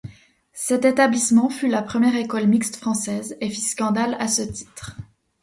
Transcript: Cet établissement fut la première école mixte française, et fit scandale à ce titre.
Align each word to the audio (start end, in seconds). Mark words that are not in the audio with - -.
Cet 0.55 0.83
établissement 0.83 1.51
fut 1.51 1.67
la 1.67 1.83
première 1.83 2.15
école 2.15 2.47
mixte 2.47 2.77
française, 2.77 3.37
et 3.39 3.51
fit 3.51 3.61
scandale 3.61 4.15
à 4.19 4.27
ce 4.27 4.41
titre. 4.41 4.95